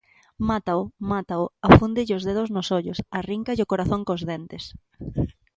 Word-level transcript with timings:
Mátao, 0.49 0.81
mátao, 1.11 1.43
afúndelle 1.69 2.17
os 2.19 2.25
dedos 2.29 2.49
nos 2.55 2.67
ollos, 2.77 2.97
arríncalle 3.19 3.65
o 3.65 3.69
corazón 3.71 4.01
cos 4.07 4.21
dentes. 4.31 4.63